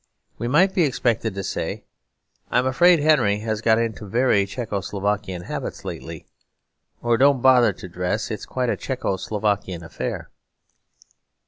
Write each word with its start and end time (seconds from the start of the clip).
We 0.39 0.47
might 0.47 0.73
be 0.73 0.81
expected 0.83 1.35
to 1.35 1.43
say, 1.43 1.83
'I'm 2.49 2.65
afraid 2.65 2.97
Henry 2.99 3.41
has 3.41 3.61
got 3.61 3.77
into 3.77 4.07
very 4.07 4.47
Czecho 4.47 4.81
Slovakian 4.83 5.43
habits 5.43 5.85
lately,' 5.85 6.25
or 7.03 7.19
'Don't 7.19 7.43
bother 7.43 7.71
to 7.73 7.87
dress; 7.87 8.31
it's 8.31 8.47
quite 8.47 8.71
a 8.71 8.75
Czecho 8.75 9.17
Slovakian 9.19 9.83
affair.' 9.83 10.31